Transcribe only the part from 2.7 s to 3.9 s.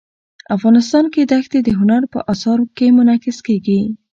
کې منعکس کېږي.